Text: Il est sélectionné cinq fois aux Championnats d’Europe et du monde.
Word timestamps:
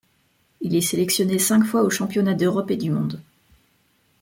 Il 0.61 0.75
est 0.75 0.81
sélectionné 0.81 1.37
cinq 1.37 1.63
fois 1.63 1.83
aux 1.83 1.91
Championnats 1.91 2.33
d’Europe 2.33 2.71
et 2.71 2.75
du 2.75 2.89
monde. 2.89 3.21